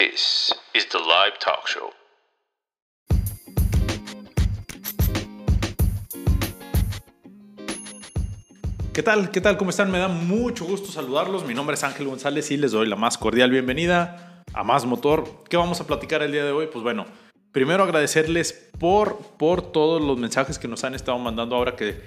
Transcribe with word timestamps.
This 0.00 0.52
is 0.74 0.88
the 0.88 0.98
live 0.98 1.38
talk 1.38 1.68
show. 1.68 1.92
¿Qué 8.92 9.04
tal? 9.04 9.30
¿Qué 9.30 9.40
tal? 9.40 9.56
¿Cómo 9.56 9.70
están? 9.70 9.92
Me 9.92 10.00
da 10.00 10.08
mucho 10.08 10.64
gusto 10.64 10.90
saludarlos. 10.90 11.44
Mi 11.44 11.54
nombre 11.54 11.74
es 11.74 11.84
Ángel 11.84 12.08
González 12.08 12.50
y 12.50 12.56
les 12.56 12.72
doy 12.72 12.88
la 12.88 12.96
más 12.96 13.18
cordial 13.18 13.52
bienvenida 13.52 14.42
a 14.52 14.64
Más 14.64 14.84
Motor. 14.84 15.44
¿Qué 15.48 15.56
vamos 15.56 15.80
a 15.80 15.86
platicar 15.86 16.22
el 16.22 16.32
día 16.32 16.44
de 16.44 16.50
hoy? 16.50 16.66
Pues 16.66 16.82
bueno, 16.82 17.06
primero 17.52 17.84
agradecerles 17.84 18.70
por, 18.80 19.18
por 19.38 19.62
todos 19.62 20.02
los 20.02 20.18
mensajes 20.18 20.58
que 20.58 20.66
nos 20.66 20.82
han 20.82 20.96
estado 20.96 21.20
mandando 21.20 21.54
ahora 21.54 21.76
que, 21.76 22.02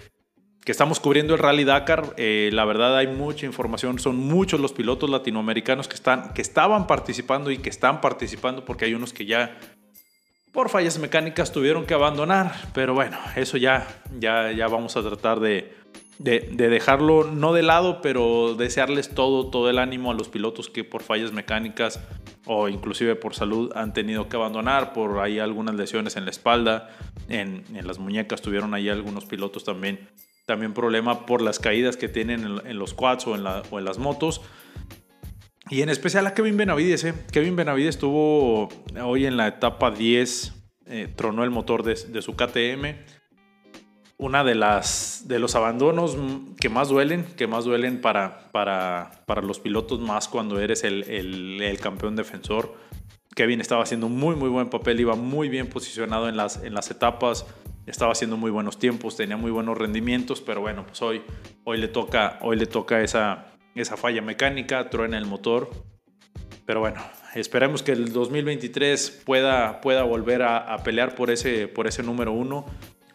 que 0.67 0.73
estamos 0.73 0.99
cubriendo 0.99 1.33
el 1.33 1.39
Rally 1.39 1.63
Dakar. 1.63 2.13
Eh, 2.17 2.49
la 2.51 2.65
verdad 2.65 2.97
hay 2.97 3.07
mucha 3.07 3.45
información, 3.45 3.99
son 3.99 4.17
muchos 4.17 4.59
los 4.59 4.73
pilotos 4.73 5.09
latinoamericanos 5.09 5.87
que, 5.87 5.95
están, 5.95 6.33
que 6.33 6.41
estaban 6.41 6.87
participando 6.87 7.51
y 7.51 7.59
que 7.59 7.69
están 7.69 8.01
participando 8.01 8.65
porque 8.65 8.83
hay 8.83 8.93
unos 8.93 9.13
que 9.13 9.25
ya 9.25 9.57
por 10.51 10.67
fallas 10.67 10.99
mecánicas 10.99 11.53
tuvieron 11.53 11.85
que 11.85 11.93
abandonar. 11.93 12.53
Pero 12.73 12.93
bueno, 12.93 13.17
eso 13.37 13.55
ya, 13.55 13.87
ya, 14.19 14.51
ya 14.51 14.67
vamos 14.67 14.97
a 14.97 15.03
tratar 15.03 15.39
de, 15.39 15.73
de, 16.19 16.41
dejarlo 16.49 17.23
no 17.23 17.53
de 17.53 17.63
lado, 17.63 18.01
pero 18.01 18.55
desearles 18.55 19.09
todo, 19.15 19.49
todo 19.49 19.69
el 19.69 19.77
ánimo 19.77 20.11
a 20.11 20.15
los 20.15 20.29
pilotos 20.29 20.69
que 20.69 20.83
por 20.83 21.03
fallas 21.03 21.31
mecánicas 21.31 22.01
o 22.45 22.67
inclusive 22.69 23.15
por 23.15 23.35
salud 23.35 23.71
han 23.75 23.93
tenido 23.93 24.29
que 24.29 24.35
abandonar, 24.35 24.93
por 24.93 25.19
ahí 25.19 25.39
algunas 25.39 25.75
lesiones 25.75 26.15
en 26.15 26.25
la 26.25 26.31
espalda, 26.31 26.89
en, 27.29 27.63
las 27.83 27.99
muñecas 27.99 28.41
tuvieron 28.41 28.73
ahí 28.73 28.89
algunos 28.89 29.25
pilotos 29.25 29.63
también, 29.63 30.09
también 30.47 30.73
problema 30.73 31.27
por 31.27 31.41
las 31.43 31.59
caídas 31.59 31.97
que 31.97 32.09
tienen 32.09 32.59
en, 32.65 32.79
los 32.79 32.95
quads 32.95 33.27
o 33.27 33.35
en, 33.35 33.45
o 33.45 33.77
en 33.77 33.85
las 33.85 33.99
motos. 33.99 34.41
Y 35.69 35.81
en 35.81 35.89
especial 35.89 36.25
a 36.25 36.33
Kevin 36.33 36.57
Benavides. 36.57 37.03
¿eh? 37.03 37.13
Kevin 37.31 37.55
Benavides 37.55 37.95
estuvo 37.95 38.69
hoy 39.03 39.25
en 39.25 39.37
la 39.37 39.47
etapa 39.47 39.91
10, 39.91 40.53
eh, 40.85 41.13
tronó 41.15 41.43
el 41.43 41.51
motor 41.51 41.83
de, 41.83 41.95
de 41.95 42.21
su 42.21 42.35
KTM 42.35 42.95
una 44.17 44.43
de 44.43 44.55
las 44.55 45.25
de 45.27 45.37
los 45.37 45.55
abandonos 45.55 46.17
que 46.59 46.69
más 46.69 46.89
duelen, 46.89 47.23
que 47.35 47.45
más 47.45 47.65
duelen 47.65 48.01
para, 48.01 48.49
para, 48.51 49.11
para 49.27 49.41
los 49.41 49.59
pilotos, 49.59 49.99
más 49.99 50.27
cuando 50.27 50.59
eres 50.59 50.83
el, 50.83 51.03
el, 51.03 51.79
campeón 51.79 52.15
defensor. 52.15 52.73
Kevin 53.35 53.61
estaba 53.61 53.83
haciendo 53.83 54.09
muy 54.09 54.35
muy 54.35 54.49
buen 54.49 54.69
papel, 54.69 54.99
iba 54.99 55.15
muy 55.15 55.49
bien 55.49 55.67
posicionado 55.67 56.29
en 56.29 56.35
las, 56.35 56.63
en 56.63 56.73
las 56.73 56.89
etapas, 56.89 57.45
estaba 57.87 58.11
haciendo 58.11 58.37
muy 58.37 58.51
buenos 58.51 58.77
tiempos, 58.77 59.15
tenía 59.15 59.37
muy 59.37 59.49
buenos 59.49 59.77
rendimientos, 59.77 60.41
pero 60.41 60.61
bueno, 60.61 60.85
pues 60.85 61.01
hoy, 61.01 61.23
hoy 61.63 61.77
le 61.77 61.87
toca, 61.87 62.37
hoy 62.41 62.57
le 62.57 62.65
toca 62.65 63.01
esa, 63.01 63.53
esa 63.75 63.97
falla 63.97 64.21
mecánica, 64.21 64.89
truena 64.89 65.17
el 65.17 65.25
motor. 65.25 65.69
Pero 66.65 66.81
bueno, 66.81 67.01
esperemos 67.33 67.81
que 67.81 67.93
el 67.93 68.11
2023 68.11 69.23
pueda, 69.25 69.79
pueda 69.79 70.03
volver 70.03 70.43
a, 70.43 70.57
a 70.57 70.83
pelear 70.83 71.15
por 71.15 71.31
ese, 71.31 71.67
por 71.69 71.87
ese 71.87 72.03
número 72.03 72.33
uno 72.33 72.65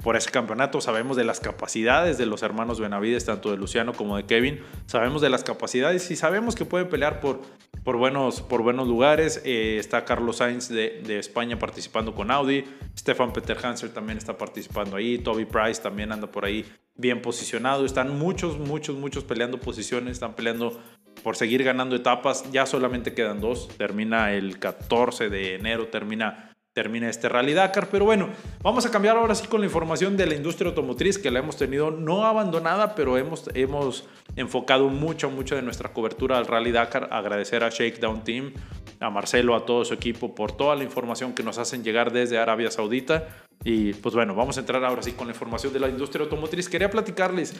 por 0.02 0.16
ese 0.16 0.30
campeonato. 0.30 0.80
Sabemos 0.80 1.16
de 1.16 1.24
las 1.24 1.40
capacidades 1.40 2.18
de 2.18 2.26
los 2.26 2.42
hermanos 2.42 2.80
Benavides, 2.80 3.24
tanto 3.24 3.50
de 3.50 3.56
Luciano 3.56 3.92
como 3.92 4.16
de 4.16 4.24
Kevin. 4.24 4.60
Sabemos 4.86 5.22
de 5.22 5.30
las 5.30 5.44
capacidades 5.44 6.10
y 6.10 6.16
sabemos 6.16 6.54
que 6.54 6.64
pueden 6.64 6.88
pelear 6.88 7.20
por, 7.20 7.40
por, 7.84 7.96
buenos, 7.96 8.40
por 8.40 8.62
buenos 8.62 8.88
lugares. 8.88 9.42
Eh, 9.44 9.76
está 9.78 10.04
Carlos 10.04 10.38
Sainz 10.38 10.68
de, 10.68 11.02
de, 11.06 11.18
España 11.18 11.58
participando 11.58 12.14
con 12.14 12.30
Audi. 12.30 12.64
Stefan 12.98 13.32
Peter 13.32 13.56
Hanser 13.62 13.90
también 13.90 14.18
está 14.18 14.36
participando 14.36 14.96
ahí. 14.96 15.18
Toby 15.18 15.44
Price 15.44 15.80
también 15.80 16.12
anda 16.12 16.26
por 16.26 16.44
ahí 16.44 16.64
bien 16.96 17.22
posicionado. 17.22 17.84
Están 17.84 18.18
muchos, 18.18 18.58
muchos, 18.58 18.96
muchos 18.96 19.24
peleando 19.24 19.58
posiciones. 19.58 20.12
Están 20.12 20.34
peleando 20.34 20.80
por 21.22 21.36
seguir 21.36 21.62
ganando 21.62 21.94
etapas. 21.94 22.50
Ya 22.50 22.66
solamente 22.66 23.14
quedan 23.14 23.40
dos. 23.40 23.68
Termina 23.76 24.32
el 24.32 24.58
14 24.58 25.28
de 25.28 25.54
enero, 25.54 25.88
termina 25.88 26.51
termina 26.72 27.08
este 27.08 27.28
Rally 27.28 27.52
Dakar. 27.52 27.88
Pero 27.90 28.04
bueno, 28.04 28.30
vamos 28.62 28.86
a 28.86 28.90
cambiar 28.90 29.16
ahora 29.16 29.34
sí 29.34 29.46
con 29.46 29.60
la 29.60 29.66
información 29.66 30.16
de 30.16 30.26
la 30.26 30.34
industria 30.34 30.68
automotriz 30.68 31.18
que 31.18 31.30
la 31.30 31.40
hemos 31.40 31.56
tenido 31.56 31.90
no 31.90 32.24
abandonada, 32.24 32.94
pero 32.94 33.18
hemos, 33.18 33.50
hemos 33.54 34.08
enfocado 34.36 34.88
mucho, 34.88 35.30
mucho 35.30 35.54
de 35.54 35.62
nuestra 35.62 35.92
cobertura 35.92 36.38
al 36.38 36.46
Rally 36.46 36.72
Dakar. 36.72 37.08
Agradecer 37.12 37.62
a 37.64 37.68
Shakedown 37.68 38.24
Team, 38.24 38.52
a 39.00 39.10
Marcelo, 39.10 39.54
a 39.54 39.66
todo 39.66 39.84
su 39.84 39.94
equipo 39.94 40.34
por 40.34 40.52
toda 40.52 40.74
la 40.76 40.84
información 40.84 41.34
que 41.34 41.42
nos 41.42 41.58
hacen 41.58 41.84
llegar 41.84 42.12
desde 42.12 42.38
Arabia 42.38 42.70
Saudita. 42.70 43.28
Y 43.64 43.92
pues 43.94 44.14
bueno, 44.14 44.34
vamos 44.34 44.56
a 44.56 44.60
entrar 44.60 44.84
ahora 44.84 45.02
sí 45.02 45.12
con 45.12 45.26
la 45.26 45.32
información 45.32 45.72
de 45.72 45.80
la 45.80 45.88
industria 45.88 46.24
automotriz. 46.24 46.68
Quería 46.68 46.90
platicarles 46.90 47.54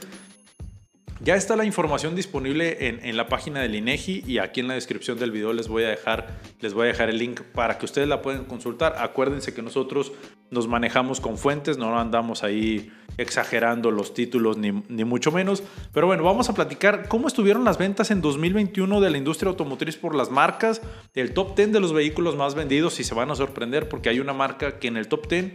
ya 1.23 1.37
está 1.37 1.55
la 1.55 1.65
información 1.65 2.17
disponible 2.17 2.89
en, 2.89 3.17
la 3.17 3.29
página 3.29 3.61
del 3.61 3.77
INEGI 3.77 4.25
y 4.27 4.39
aquí 4.39 4.59
en 4.59 4.67
la 4.67 4.75
descripción 4.75 5.19
del 5.19 5.31
video 5.31 5.53
les 5.53 5.69
voy 5.69 5.85
a 5.85 5.89
dejar 5.89 6.41
les 6.61 6.75
voy 6.75 6.85
a 6.85 6.87
dejar 6.89 7.11
el 7.11 7.19
link 7.19 7.43
para 7.43 7.79
que 7.79 7.85
ustedes 7.85 8.09
la 8.09 8.23
puedan 8.23 8.45
consultar. 8.45 8.97
Acuérdense 8.99 9.55
que 9.55 9.63
nosotros 9.63 10.13
nos 10.51 10.67
manejamos 10.67 11.21
con 11.21 11.39
fuentes, 11.39 11.79
no 11.79 11.99
andamos 11.99 12.43
ahí 12.43 12.93
exagerando 13.19 13.91
los 13.91 14.15
títulos 14.15 14.57
ni, 14.57 14.73
ni 14.89 15.05
mucho 15.05 15.31
menos. 15.31 15.63
Pero 15.93 16.09
bueno, 16.09 16.25
vamos 16.25 16.49
a 16.49 16.55
platicar 16.55 17.07
cómo 17.09 17.29
estuvieron 17.29 17.63
las 17.63 17.79
ventas 17.79 18.11
en 18.11 18.21
2021 18.21 19.01
de 19.01 19.11
la 19.11 19.19
industria 19.19 19.51
automotriz 19.51 19.97
por 19.97 20.17
las 20.17 20.31
marcas, 20.31 20.83
el 21.15 21.35
top 21.35 21.55
10 21.55 21.73
de 21.73 21.81
los 21.81 21.93
vehículos 21.93 22.35
más 22.35 22.57
vendidos 22.57 22.99
y 22.99 23.05
se 23.05 23.15
van 23.15 23.31
a 23.31 23.37
sorprender 23.37 23.89
porque 23.89 24.09
hay 24.09 24.19
una 24.19 24.33
marca 24.33 24.81
que 24.81 24.89
en 24.89 24.97
el 24.97 25.07
top 25.07 25.29
10 25.29 25.53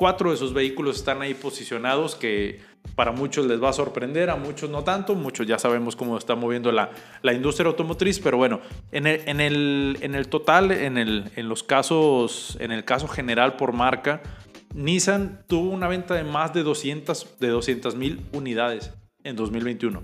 cuatro 0.00 0.30
de 0.30 0.38
sus 0.38 0.54
vehículos 0.54 0.96
están 0.96 1.20
ahí 1.20 1.34
posicionados 1.34 2.14
que 2.14 2.58
para 2.94 3.12
muchos 3.12 3.46
les 3.46 3.62
va 3.62 3.70
a 3.70 3.72
sorprender, 3.72 4.30
a 4.30 4.36
muchos 4.36 4.68
no 4.68 4.84
tanto, 4.84 5.14
muchos 5.14 5.46
ya 5.46 5.58
sabemos 5.58 5.96
cómo 5.96 6.18
está 6.18 6.34
moviendo 6.34 6.70
la, 6.72 6.90
la 7.22 7.32
industria 7.32 7.68
automotriz, 7.68 8.20
pero 8.20 8.36
bueno, 8.36 8.60
en 8.92 9.06
el, 9.06 9.22
en 9.26 9.40
el, 9.40 9.98
en 10.00 10.14
el 10.14 10.28
total, 10.28 10.70
en, 10.70 10.98
el, 10.98 11.30
en 11.36 11.48
los 11.48 11.62
casos, 11.62 12.56
en 12.60 12.72
el 12.72 12.84
caso 12.84 13.08
general 13.08 13.56
por 13.56 13.72
marca, 13.72 14.22
Nissan 14.74 15.44
tuvo 15.46 15.70
una 15.70 15.88
venta 15.88 16.14
de 16.14 16.24
más 16.24 16.52
de 16.52 16.62
200 16.62 17.38
de 17.40 17.48
200 17.48 17.96
mil 17.96 18.20
unidades 18.32 18.92
en 19.24 19.36
2021. 19.36 20.02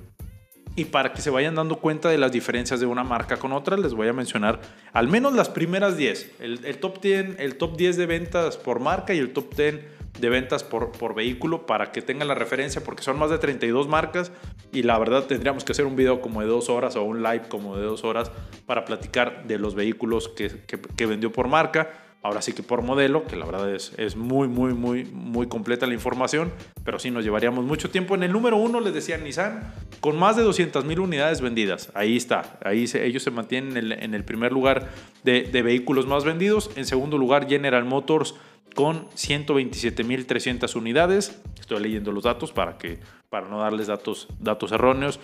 Y 0.75 0.87
para 0.87 1.13
que 1.15 1.23
se 1.23 1.31
vayan 1.31 1.55
dando 1.55 1.77
cuenta 1.77 2.11
de 2.11 2.19
las 2.19 2.33
diferencias 2.33 2.81
de 2.81 2.87
una 2.87 3.03
marca 3.03 3.39
con 3.39 3.53
otra, 3.53 3.79
les 3.79 3.95
voy 3.95 4.09
a 4.09 4.13
mencionar 4.13 4.61
al 4.93 5.09
menos 5.09 5.33
las 5.33 5.49
primeras 5.49 5.97
10. 5.97 6.33
El, 6.41 6.79
top, 6.79 7.01
10, 7.01 7.37
el 7.39 7.57
top 7.57 7.79
10 7.79 7.97
de 7.97 8.07
ventas 8.07 8.59
por 8.59 8.79
marca 8.79 9.15
y 9.15 9.19
el 9.19 9.33
top 9.33 9.55
10 9.55 9.96
de 10.19 10.29
ventas 10.29 10.65
por, 10.65 10.93
por 10.93 11.15
vehículo 11.15 11.67
para 11.67 11.93
que 11.93 12.03
tengan 12.03 12.29
la 12.29 12.35
referencia, 12.35 12.83
porque 12.83 13.03
son 13.03 13.19
más 13.19 13.31
de 13.31 13.39
32 13.39 13.89
marcas 13.89 14.33
y 14.73 14.83
la 14.83 14.99
verdad 14.99 15.25
tendríamos 15.25 15.65
que 15.65 15.73
hacer 15.73 15.87
un 15.87 15.97
video 15.97 16.21
como 16.21 16.41
de 16.41 16.47
dos 16.47 16.69
horas 16.69 16.97
o 16.97 17.03
un 17.03 17.23
live 17.23 17.43
como 17.49 17.77
de 17.77 17.85
dos 17.85 18.05
horas 18.05 18.31
para 18.67 18.85
platicar 18.85 19.47
de 19.47 19.59
los 19.59 19.75
vehículos 19.75 20.29
que, 20.29 20.63
que, 20.67 21.07
vendió 21.07 21.33
por 21.33 21.49
marca 21.49 21.91
ahora 22.23 22.43
sí 22.43 22.53
que 22.53 22.65
por 22.65 22.83
modelo, 22.83 23.25
que 23.25 23.37
la 23.37 23.47
verdad 23.47 23.73
es, 23.73 23.93
es 23.99 24.17
muy, 24.17 24.49
muy, 24.49 24.75
muy, 24.75 25.05
muy 25.05 25.47
completa 25.47 25.87
la 25.87 25.95
información, 25.95 26.53
pero 26.85 26.99
sí 26.99 27.13
nos 27.13 27.23
llevaríamos 27.25 27.65
mucho 27.65 27.89
tiempo. 27.89 28.17
En 28.17 28.25
el 28.25 28.33
número 28.33 28.57
uno 28.57 28.81
les 28.81 28.93
decía 28.93 29.17
Nissan, 29.17 29.73
con 30.01 30.19
más 30.19 30.37
de 30.37 30.43
200 30.43 30.85
mil 30.85 30.99
unidades 30.99 31.41
vendidas. 31.41 31.93
Ahí 31.95 32.17
está, 32.17 32.59
ahí 32.65 32.87
ellos 32.95 33.23
se 33.23 33.31
mantienen 33.31 33.77
en 33.77 33.93
el, 33.93 33.93
en 33.93 34.15
el 34.15 34.25
primer 34.25 34.53
lugar 34.53 34.89
de, 35.23 35.43
de, 35.43 35.63
vehículos 35.63 36.07
más 36.07 36.25
vendidos. 36.25 36.71
En 36.75 36.85
segundo 36.85 37.17
lugar, 37.17 37.49
General 37.49 37.85
Motors 37.85 38.35
con 38.77 39.09
127 39.15 40.05
mil 40.05 40.27
300 40.27 40.77
unidades. 40.77 41.37
Estoy 41.59 41.83
leyendo 41.83 42.13
los 42.13 42.23
datos 42.23 42.53
para, 42.53 42.79
que, 42.79 43.01
para 43.29 43.49
no 43.49 43.59
darles 43.59 43.89
datos, 43.89 44.29
datos 44.39 44.71
erróneos. 44.71 45.19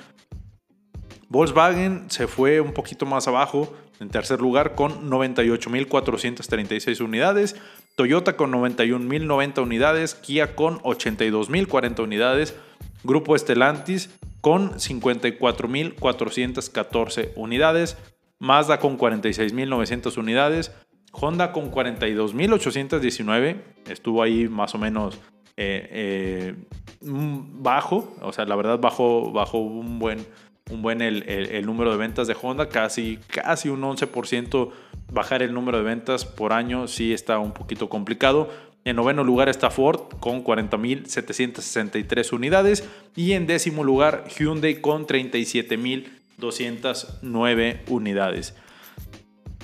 Volkswagen 1.28 2.10
se 2.10 2.26
fue 2.26 2.60
un 2.60 2.72
poquito 2.72 3.06
más 3.06 3.28
abajo, 3.28 3.72
en 4.00 4.08
tercer 4.08 4.40
lugar 4.40 4.74
con 4.74 5.08
98.436 5.10 7.00
unidades, 7.00 7.54
Toyota 7.94 8.36
con 8.36 8.50
91.090 8.52 9.62
unidades, 9.62 10.14
Kia 10.14 10.56
con 10.56 10.80
82.040 10.80 12.02
unidades, 12.02 12.56
Grupo 13.04 13.36
Estelantis 13.36 14.10
con 14.40 14.72
54.414 14.72 17.32
unidades, 17.36 17.98
Mazda 18.38 18.80
con 18.80 18.98
46.900 18.98 20.16
unidades, 20.16 20.72
Honda 21.12 21.52
con 21.52 21.70
42.819, 21.70 23.56
estuvo 23.88 24.22
ahí 24.22 24.48
más 24.48 24.74
o 24.74 24.78
menos 24.78 25.16
eh, 25.56 25.88
eh, 25.90 26.54
bajo, 27.00 28.16
o 28.22 28.32
sea, 28.32 28.46
la 28.46 28.56
verdad 28.56 28.80
bajo, 28.80 29.30
bajo 29.32 29.58
un 29.58 29.98
buen 29.98 30.26
un 30.70 30.80
buen 30.80 31.02
el, 31.02 31.28
el, 31.28 31.66
número 31.66 31.90
de 31.90 31.98
ventas 31.98 32.28
de 32.28 32.36
Honda, 32.40 32.68
casi, 32.68 33.18
casi 33.28 33.68
un 33.68 33.82
11% 33.82 34.70
bajar 35.12 35.42
el 35.42 35.52
número 35.52 35.78
de 35.78 35.84
ventas 35.84 36.24
por 36.24 36.52
año 36.52 36.88
sí 36.88 37.12
está 37.12 37.38
un 37.38 37.52
poquito 37.52 37.88
complicado. 37.88 38.50
En 38.84 38.96
noveno 38.96 39.22
lugar 39.22 39.48
está 39.48 39.70
Ford 39.70 40.00
con 40.18 40.42
40.763 40.42 42.32
unidades 42.32 42.88
y 43.14 43.30
en 43.32 43.46
décimo 43.46 43.84
lugar 43.84 44.24
Hyundai 44.28 44.80
con 44.80 45.06
37.209 45.06 47.80
unidades. 47.88 48.56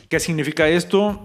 ¿Qué 0.08 0.20
significa 0.20 0.68
esto? 0.68 1.24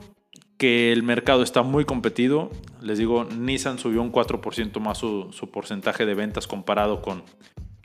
Que 0.63 0.93
el 0.93 1.03
mercado 1.03 1.43
está 1.43 1.61
muy 1.61 1.83
competido. 1.83 2.49
Les 2.79 2.97
digo, 2.97 3.25
Nissan 3.25 3.79
subió 3.79 4.01
un 4.01 4.13
4% 4.13 4.79
más 4.79 4.97
su, 4.97 5.27
su 5.33 5.51
porcentaje 5.51 6.05
de 6.05 6.13
ventas 6.13 6.47
comparado 6.47 7.01
con, 7.01 7.23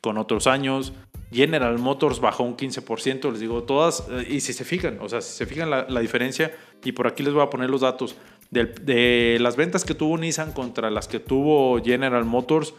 con 0.00 0.16
otros 0.16 0.46
años. 0.46 0.92
General 1.32 1.76
Motors 1.80 2.20
bajó 2.20 2.44
un 2.44 2.56
15%, 2.56 3.32
les 3.32 3.40
digo 3.40 3.64
todas, 3.64 4.06
eh, 4.12 4.28
y 4.30 4.38
si 4.42 4.52
se 4.52 4.64
fijan, 4.64 4.98
o 5.00 5.08
sea, 5.08 5.22
si 5.22 5.36
se 5.36 5.46
fijan 5.46 5.70
la, 5.70 6.00
diferencia, 6.00 6.56
y 6.84 6.92
por 6.92 7.08
aquí 7.08 7.24
les 7.24 7.34
voy 7.34 7.42
a 7.42 7.50
poner 7.50 7.68
los 7.68 7.80
datos 7.80 8.14
de, 8.52 8.66
de 8.66 9.38
las 9.40 9.56
ventas 9.56 9.84
que 9.84 9.96
tuvo 9.96 10.16
Nissan 10.16 10.52
contra 10.52 10.88
las 10.88 11.08
que 11.08 11.18
tuvo 11.18 11.82
General 11.82 12.24
Motors 12.24 12.74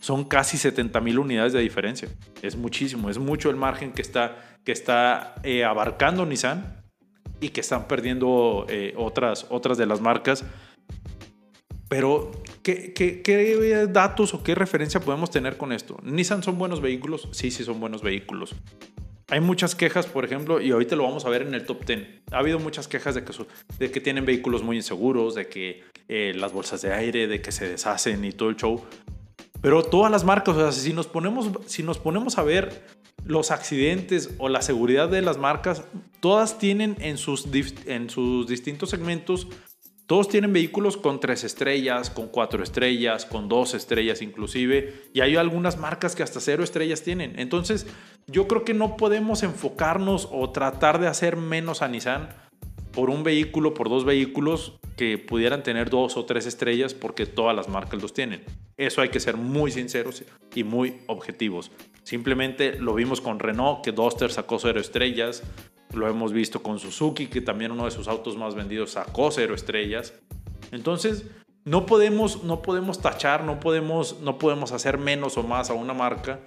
son 0.00 0.24
casi 0.24 0.58
70 0.58 1.00
mil 1.00 1.20
unidades 1.20 1.52
de 1.52 1.60
diferencia. 1.60 2.08
Es 2.42 2.56
muchísimo, 2.56 3.10
es 3.10 3.18
mucho 3.18 3.48
el 3.48 3.54
margen 3.54 3.92
que 3.92 4.02
está, 4.02 4.58
que 4.64 4.72
está 4.72 5.36
eh, 5.44 5.62
abarcando 5.62 6.26
Nissan 6.26 6.84
y 7.40 7.50
que 7.50 7.60
están 7.60 7.86
perdiendo 7.88 8.66
eh, 8.68 8.94
otras, 8.96 9.46
otras 9.50 9.78
de 9.78 9.86
las 9.86 10.00
marcas. 10.00 10.44
Pero, 11.88 12.32
¿qué, 12.62 12.92
¿qué, 12.92 13.22
qué, 13.22 13.86
datos 13.88 14.34
o 14.34 14.42
qué 14.42 14.54
referencia 14.54 15.00
podemos 15.00 15.30
tener 15.30 15.56
con 15.56 15.72
esto? 15.72 15.98
¿Nissan 16.02 16.42
son 16.42 16.58
buenos 16.58 16.80
vehículos? 16.80 17.28
Sí, 17.30 17.50
sí 17.50 17.62
son 17.62 17.78
buenos 17.78 18.02
vehículos. 18.02 18.54
Hay 19.28 19.40
muchas 19.40 19.74
quejas, 19.74 20.06
por 20.06 20.24
ejemplo, 20.24 20.60
y 20.60 20.70
ahorita 20.70 20.94
lo 20.96 21.04
vamos 21.04 21.26
a 21.26 21.28
ver 21.28 21.42
en 21.42 21.54
el 21.54 21.64
top 21.64 21.84
10. 21.84 22.22
Ha 22.32 22.38
habido 22.38 22.58
muchas 22.58 22.86
quejas 22.88 23.14
de 23.14 23.24
que, 23.24 23.32
de 23.78 23.90
que 23.90 24.00
tienen 24.00 24.24
vehículos 24.24 24.62
muy 24.62 24.76
inseguros, 24.76 25.34
de 25.34 25.48
que 25.48 25.82
eh, 26.08 26.32
las 26.36 26.52
bolsas 26.52 26.82
de 26.82 26.92
aire, 26.92 27.26
de 27.26 27.40
que 27.40 27.50
se 27.52 27.68
deshacen 27.68 28.24
y 28.24 28.32
todo 28.32 28.48
el 28.48 28.56
show. 28.56 28.84
Pero 29.60 29.82
todas 29.82 30.12
las 30.12 30.24
marcas, 30.24 30.56
o 30.56 30.60
sea, 30.60 30.72
si 30.72 30.92
nos 30.92 31.06
ponemos, 31.06 31.50
si 31.66 31.82
nos 31.82 31.98
ponemos 31.98 32.38
a 32.38 32.42
ver 32.42 32.84
los 33.24 33.50
accidentes 33.50 34.30
o 34.38 34.48
la 34.48 34.62
seguridad 34.62 35.08
de 35.08 35.22
las 35.22 35.38
marcas, 35.38 35.84
todas 36.20 36.58
tienen 36.58 36.96
en 37.00 37.18
sus, 37.18 37.46
en 37.86 38.10
sus 38.10 38.46
distintos 38.46 38.90
segmentos, 38.90 39.48
todos 40.06 40.28
tienen 40.28 40.52
vehículos 40.52 40.96
con 40.96 41.18
tres 41.18 41.42
estrellas, 41.42 42.10
con 42.10 42.28
cuatro 42.28 42.62
estrellas, 42.62 43.24
con 43.24 43.48
dos 43.48 43.74
estrellas 43.74 44.22
inclusive, 44.22 45.08
y 45.12 45.20
hay 45.20 45.34
algunas 45.34 45.78
marcas 45.78 46.14
que 46.14 46.22
hasta 46.22 46.40
cero 46.40 46.62
estrellas 46.62 47.02
tienen. 47.02 47.36
Entonces, 47.40 47.88
yo 48.28 48.46
creo 48.46 48.64
que 48.64 48.72
no 48.72 48.96
podemos 48.96 49.42
enfocarnos 49.42 50.28
o 50.30 50.50
tratar 50.50 51.00
de 51.00 51.08
hacer 51.08 51.36
menos 51.36 51.82
a 51.82 51.88
Nissan 51.88 52.28
por 52.92 53.10
un 53.10 53.24
vehículo, 53.24 53.74
por 53.74 53.88
dos 53.88 54.04
vehículos 54.04 54.78
que 54.96 55.18
pudieran 55.18 55.64
tener 55.64 55.90
dos 55.90 56.16
o 56.16 56.24
tres 56.24 56.46
estrellas 56.46 56.94
porque 56.94 57.26
todas 57.26 57.54
las 57.54 57.68
marcas 57.68 58.00
los 58.00 58.14
tienen. 58.14 58.44
Eso 58.76 59.02
hay 59.02 59.08
que 59.08 59.20
ser 59.20 59.36
muy 59.36 59.72
sinceros 59.72 60.22
y 60.54 60.62
muy 60.62 60.98
objetivos. 61.08 61.72
Simplemente 62.06 62.78
lo 62.78 62.94
vimos 62.94 63.20
con 63.20 63.40
Renault, 63.40 63.82
que 63.82 63.90
Duster 63.90 64.30
sacó 64.30 64.60
cero 64.60 64.78
estrellas. 64.78 65.42
Lo 65.92 66.06
hemos 66.06 66.32
visto 66.32 66.62
con 66.62 66.78
Suzuki, 66.78 67.26
que 67.26 67.40
también 67.40 67.72
uno 67.72 67.84
de 67.84 67.90
sus 67.90 68.06
autos 68.06 68.36
más 68.36 68.54
vendidos 68.54 68.92
sacó 68.92 69.32
cero 69.32 69.56
estrellas. 69.56 70.14
Entonces, 70.70 71.26
no 71.64 71.84
podemos, 71.84 72.44
no 72.44 72.62
podemos 72.62 73.00
tachar, 73.00 73.42
no 73.42 73.58
podemos, 73.58 74.20
no 74.20 74.38
podemos 74.38 74.70
hacer 74.70 74.98
menos 74.98 75.36
o 75.36 75.42
más 75.42 75.68
a 75.68 75.72
una 75.72 75.94
marca 75.94 76.38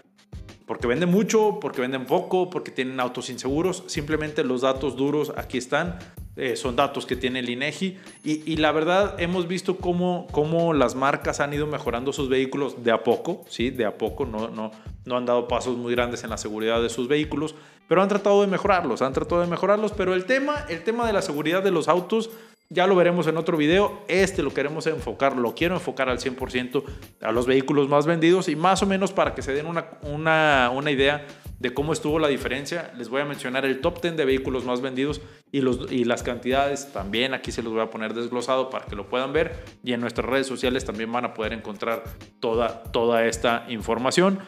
porque 0.70 0.86
venden 0.86 1.10
mucho, 1.10 1.58
porque 1.60 1.82
venden 1.82 2.06
poco, 2.06 2.52
porque 2.52 2.70
tienen 2.70 3.00
autos 3.00 3.32
inseguros. 3.32 3.84
Simplemente 3.88 4.44
los 4.44 4.62
datos 4.62 4.96
duros 4.96 5.34
aquí 5.36 5.58
están. 5.58 5.98
Eh, 6.36 6.56
son 6.56 6.76
datos 6.76 7.08
que 7.08 7.16
tiene 7.16 7.40
el 7.40 7.50
INEGI 7.50 7.98
y, 8.24 8.50
y, 8.50 8.58
la 8.58 8.72
verdad 8.72 9.20
hemos 9.20 9.48
visto 9.48 9.78
cómo, 9.78 10.28
cómo 10.32 10.74
las 10.74 10.96
marcas 10.96 11.40
han 11.42 11.54
ido 11.54 11.68
mejorando 11.68 12.14
sus 12.14 12.30
vehículos 12.30 12.84
de 12.84 12.92
a 12.92 13.04
poco, 13.04 13.44
¿sí? 13.50 13.72
De 13.72 13.84
a 13.84 13.98
poco, 13.98 14.26
no, 14.26 14.48
no, 14.48 14.72
no 15.10 15.18
han 15.18 15.26
dado 15.26 15.48
pasos 15.48 15.76
muy 15.76 15.94
grandes 15.94 16.24
en 16.24 16.30
la 16.30 16.38
seguridad 16.38 16.82
de 16.82 16.90
sus 16.90 17.10
vehículos, 17.10 17.56
pero 17.90 18.02
han 18.02 18.08
tratado 18.08 18.40
de 18.42 18.48
mejorarlos, 18.48 19.02
han 19.02 19.12
tratado 19.12 19.42
de 19.42 19.48
mejorarlos, 19.48 19.92
pero 19.92 20.14
el 20.14 20.26
tema, 20.26 20.66
el 20.70 20.84
tema 20.84 21.06
de 21.06 21.12
la 21.12 21.22
seguridad 21.22 21.64
de 21.64 21.72
los 21.72 21.90
autos 21.90 22.30
ya 22.70 22.86
lo 22.86 22.96
veremos 22.96 23.26
en 23.26 23.36
otro 23.36 23.58
video. 23.58 24.04
Este 24.08 24.44
lo 24.44 24.54
queremos 24.54 24.86
enfocar, 24.86 25.36
lo 25.36 25.56
quiero 25.56 25.74
enfocar 25.74 26.08
al 26.08 26.20
100% 26.20 26.84
a 27.22 27.32
los 27.32 27.48
vehículos 27.48 27.90
más 27.90 28.06
vendidos 28.06 28.48
y 28.48 28.56
más 28.56 28.84
o 28.84 28.86
menos 28.86 29.12
para 29.12 29.34
que 29.34 29.42
se 29.42 29.54
den 29.54 29.66
una, 29.66 29.86
una, 30.04 30.72
una 30.72 30.92
idea 30.92 31.26
de 31.58 31.74
cómo 31.74 31.94
estuvo 31.94 32.20
la 32.20 32.28
diferencia. 32.28 32.92
Les 32.96 33.10
voy 33.10 33.22
a 33.22 33.26
mencionar 33.26 33.66
el 33.66 33.82
top 33.82 34.02
10 34.02 34.18
de 34.18 34.26
vehículos 34.26 34.66
más 34.66 34.82
vendidos 34.82 35.20
y, 35.52 35.62
los, 35.62 35.92
y 35.92 36.06
las 36.06 36.22
cantidades 36.22 36.94
también. 36.94 37.34
Aquí 37.34 37.52
se 37.52 37.64
los 37.64 37.74
voy 37.74 37.82
a 37.82 37.90
poner 37.90 38.14
desglosado 38.14 38.70
para 38.70 38.86
que 38.86 38.96
lo 38.96 39.10
puedan 39.10 39.34
ver. 39.34 39.64
Y 39.84 39.94
en 39.94 40.02
nuestras 40.02 40.28
redes 40.28 40.46
sociales 40.46 40.86
también 40.86 41.12
van 41.12 41.26
a 41.26 41.34
poder 41.34 41.54
encontrar 41.54 42.04
toda, 42.40 42.84
toda 42.84 43.26
esta 43.26 43.66
información. 43.68 44.40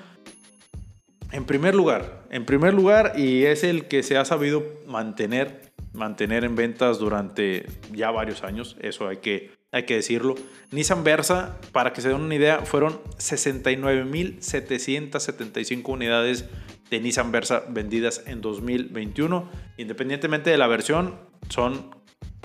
En 1.31 1.45
primer 1.45 1.75
lugar, 1.75 2.25
en 2.30 2.45
primer 2.45 2.74
lugar, 2.74 3.13
y 3.16 3.45
es 3.45 3.63
el 3.63 3.88
que 3.88 4.04
se 4.04 4.18
ha 4.18 4.25
sabido 4.25 4.66
mantener, 4.86 5.72
mantener 5.94 6.44
en 6.44 6.56
ventas 6.56 7.00
durante 7.00 7.66
ya 7.94 8.12
varios 8.12 8.44
años, 8.44 8.75
eso 8.81 9.07
hay 9.07 9.16
que, 9.18 9.51
hay 9.72 9.83
que 9.83 9.95
decirlo. 9.95 10.36
Nissan 10.72 11.06
Versa, 11.06 11.57
para 11.72 11.94
que 11.94 12.01
se 12.01 12.10
den 12.10 12.19
una 12.19 12.36
idea, 12.36 12.66
fueron 12.66 13.00
69.775 13.18 15.88
unidades 15.88 16.44
de 16.89 17.00
Nissan 17.00 17.31
Versa 17.31 17.63
vendidas 17.69 18.24
en 18.28 18.42
2021. 18.42 19.50
Independientemente 19.78 20.50
de 20.50 20.57
la 20.57 20.68
versión, 20.68 21.16
son 21.48 21.95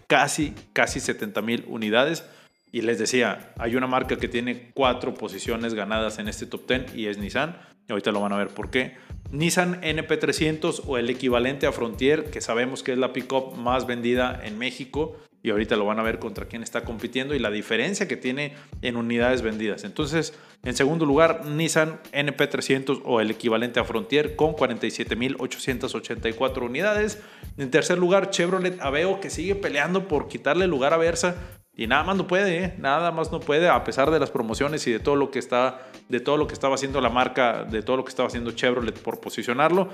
casi, 0.06 0.55
casi 0.73 1.00
70 1.00 1.43
mil 1.43 1.65
unidades. 1.67 2.25
Y 2.71 2.83
les 2.83 3.00
decía, 3.00 3.53
hay 3.59 3.75
una 3.75 3.88
marca 3.88 4.17
que 4.17 4.29
tiene 4.29 4.71
cuatro 4.75 5.12
posiciones 5.15 5.75
ganadas 5.75 6.21
en 6.21 6.29
este 6.29 6.47
top 6.47 6.69
10 6.69 6.94
y 6.94 7.09
es 7.09 7.19
Nissan. 7.19 7.56
Ahorita 7.88 8.12
lo 8.12 8.21
van 8.21 8.33
a 8.33 8.37
ver 8.37 8.49
por 8.49 8.71
qué. 8.71 8.97
Nissan 9.31 9.81
NP300 9.83 10.83
o 10.87 10.99
el 10.99 11.11
equivalente 11.11 11.67
a 11.67 11.73
Frontier, 11.73 12.31
que 12.31 12.41
sabemos 12.41 12.83
que 12.83 12.93
es 12.93 12.99
la 12.99 13.12
pickup 13.12 13.56
más 13.56 13.87
vendida 13.87 14.41
en 14.44 14.59
México, 14.59 15.17
y 15.47 15.50
ahorita 15.50 15.77
lo 15.77 15.85
van 15.85 16.00
a 16.00 16.03
ver 16.03 16.19
contra 16.19 16.47
quién 16.47 16.65
está 16.65 16.83
compitiendo 16.83 17.33
y 17.33 17.38
la 17.38 17.53
diferencia 17.53 18.09
que 18.09 18.17
tiene 18.17 18.55
en 18.83 18.97
unidades 18.97 19.43
vendidas. 19.43 19.85
Entonces, 19.85 20.35
en 20.65 20.75
segundo 20.75 21.06
lugar, 21.06 21.47
Nissan 21.47 22.00
NP300 22.12 23.03
o 23.05 23.21
el 23.21 23.31
equivalente 23.31 23.79
a 23.79 23.85
Frontier 23.85 24.35
con 24.35 24.55
47.884 24.55 26.65
unidades. 26.65 27.21
En 27.59 27.71
tercer 27.71 27.99
lugar, 27.99 28.31
Chevrolet 28.31 28.81
Aveo 28.81 29.21
que 29.21 29.31
sigue 29.31 29.55
peleando 29.55 30.09
por 30.09 30.27
quitarle 30.27 30.67
lugar 30.67 30.93
a 30.93 30.97
Versa 30.97 31.37
y 31.76 31.87
nada 31.87 32.05
más 32.05 32.17
no 32.17 32.26
puede, 32.26 32.64
¿eh? 32.64 32.75
nada 32.78 33.12
más 33.12 33.31
no 33.31 33.40
puede 33.40 33.69
a 33.69 33.84
pesar 33.84 34.11
de 34.11 34.19
las 34.19 34.31
promociones 34.31 34.87
y 34.87 34.93
de 34.93 34.99
todo 34.99 35.14
lo 35.14 35.31
que 35.31 35.38
está 35.38 35.82
de 36.08 36.20
todo 36.20 36.37
lo 36.37 36.46
que 36.46 36.55
estaba 36.55 36.75
haciendo 36.75 37.00
la 37.00 37.11
marca, 37.11 37.64
de 37.64 37.82
todo 37.82 37.96
lo 37.96 38.05
que 38.05 38.11
estaba 38.11 38.28
haciendo 38.28 38.52
Chevrolet 38.52 38.99
por 38.99 39.20
posicionarlo. 39.20 39.88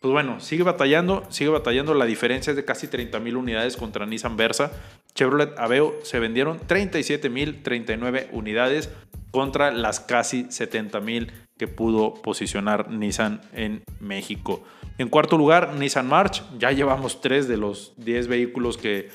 Pues 0.00 0.12
bueno, 0.12 0.40
sigue 0.40 0.62
batallando, 0.62 1.24
sigue 1.30 1.50
batallando. 1.50 1.94
La 1.94 2.04
diferencia 2.04 2.50
es 2.50 2.56
de 2.56 2.64
casi 2.64 2.86
30 2.86 3.18
mil 3.18 3.36
unidades 3.36 3.76
contra 3.76 4.06
Nissan 4.06 4.36
Versa. 4.36 4.70
Chevrolet 5.14 5.58
Aveo 5.58 5.94
se 6.02 6.20
vendieron 6.20 6.58
37 6.58 7.28
mil 7.28 7.62
39 7.62 8.28
unidades 8.32 8.90
contra 9.30 9.70
las 9.72 10.00
casi 10.00 10.46
70 10.50 11.00
mil 11.00 11.32
que 11.58 11.66
pudo 11.66 12.14
posicionar 12.14 12.90
Nissan 12.90 13.40
en 13.52 13.82
México. 13.98 14.62
En 14.98 15.08
cuarto 15.08 15.36
lugar, 15.36 15.74
Nissan 15.74 16.06
March. 16.06 16.42
Ya 16.58 16.70
llevamos 16.70 17.20
tres 17.20 17.48
de 17.48 17.56
los 17.56 17.94
10 17.96 18.28
vehículos 18.28 18.78
que, 18.78 19.10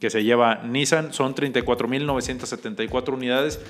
que 0.00 0.10
se 0.10 0.24
lleva 0.24 0.62
Nissan. 0.64 1.12
Son 1.12 1.34
34.974 1.34 3.12
unidades. 3.12 3.60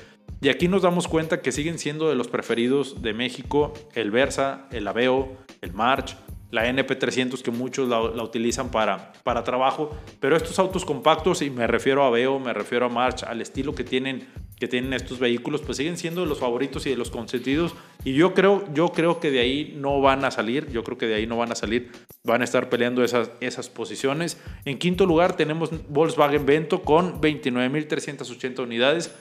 Y 0.41 0.49
aquí 0.49 0.69
nos 0.69 0.83
damos 0.83 1.09
cuenta 1.09 1.41
que 1.41 1.53
siguen 1.53 1.79
siendo 1.79 2.09
de 2.09 2.15
los 2.15 2.29
preferidos 2.29 3.03
de 3.03 3.15
México 3.15 3.73
el 3.95 4.11
Versa, 4.11 4.67
el 4.71 4.87
Aveo, 4.87 5.37
el 5.63 5.73
March, 5.73 6.17
la 6.51 6.67
NP300 6.71 7.43
que 7.43 7.51
muchos 7.51 7.89
la, 7.89 8.01
utilizan 8.23 8.71
para, 8.71 9.13
para 9.25 9.45
trabajo, 9.45 9.91
pero 10.21 10.37
estos 10.37 10.59
autos 10.59 10.85
compactos, 10.85 11.43
y 11.43 11.51
me 11.51 11.67
refiero 11.67 12.05
a 12.05 12.11
Veo, 12.11 12.39
me 12.39 12.53
refiero 12.53 12.87
a 12.87 12.89
March, 12.89 13.25
al 13.25 13.41
estilo 13.41 13.75
que 13.75 13.85
tienen, 13.85 14.29
que 14.59 14.69
tienen 14.69 14.93
estos 14.93 15.19
vehículos, 15.19 15.61
pues 15.63 15.77
siguen 15.77 15.97
siendo 15.97 16.23
de 16.23 16.27
los 16.27 16.39
favoritos 16.39 16.87
y 16.87 16.91
de 16.91 16.97
los 16.97 17.11
consentidos, 17.11 17.75
y 18.05 18.15
yo 18.15 18.35
creo, 18.35 18.65
yo 18.73 18.89
creo 18.89 19.21
que 19.21 19.31
de 19.31 19.41
ahí 19.41 19.75
no 19.77 20.01
van 20.01 20.25
a 20.25 20.31
salir, 20.31 20.71
yo 20.71 20.83
creo 20.83 20.97
que 20.97 21.07
de 21.07 21.15
ahí 21.15 21.27
no 21.27 21.37
van 21.37 21.53
a 21.53 21.55
salir, 21.55 21.91
van 22.25 22.41
a 22.41 22.45
estar 22.45 22.69
peleando 22.69 23.05
esas, 23.05 23.31
esas 23.41 23.69
posiciones. 23.69 24.41
En 24.65 24.79
quinto 24.79 25.05
lugar 25.05 25.37
tenemos 25.37 25.71
Volkswagen 25.89 26.47
Vento 26.47 26.83
con 26.83 27.21
29.380 27.21 28.61
unidades. 28.63 29.15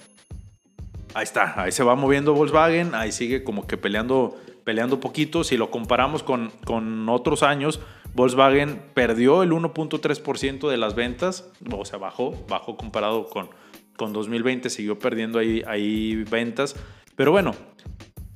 Ahí 1.13 1.23
está, 1.23 1.61
ahí 1.61 1.71
se 1.71 1.83
va 1.83 1.95
moviendo 1.95 2.33
Volkswagen, 2.33 2.95
ahí 2.95 3.11
sigue 3.11 3.43
como 3.43 3.67
que 3.67 3.77
peleando 3.77 4.37
peleando 4.65 4.99
poquito. 4.99 5.45
Si 5.45 5.55
lo 5.55 5.71
comparamos 5.71 6.23
con, 6.23 6.51
con 6.65 7.07
otros 7.07 7.43
años, 7.43 7.79
Volkswagen 8.13 8.81
perdió 8.93 9.43
el 9.43 9.51
1.3% 9.51 10.69
de 10.69 10.77
las 10.77 10.95
ventas, 10.95 11.49
o 11.71 11.85
sea, 11.85 11.99
bajó, 11.99 12.45
bajó 12.49 12.75
comparado 12.75 13.29
con, 13.29 13.49
con 13.97 14.13
2020, 14.13 14.69
siguió 14.69 14.99
perdiendo 14.99 15.39
ahí, 15.39 16.23
ventas. 16.29 16.75
Pero 17.15 17.31
bueno, 17.31 17.53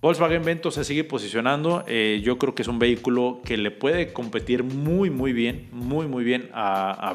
Volkswagen 0.01 0.43
Vento 0.43 0.71
se 0.71 0.83
sigue 0.83 1.03
posicionando. 1.03 1.83
Eh, 1.87 2.21
yo 2.23 2.37
creo 2.37 2.55
que 2.55 2.61
es 2.61 2.67
un 2.67 2.79
vehículo 2.79 3.41
que 3.43 3.57
le 3.57 3.71
puede 3.71 4.13
competir 4.13 4.63
muy, 4.63 5.09
muy 5.09 5.33
bien, 5.33 5.67
muy, 5.71 6.07
muy 6.07 6.23
bien 6.23 6.49
a, 6.53 7.09
a 7.09 7.13